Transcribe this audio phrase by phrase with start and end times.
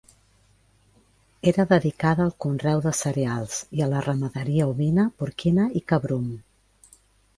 [1.51, 6.27] Era dedicada al conreu de cereals, i a la ramaderia ovina, porquina i cabrum.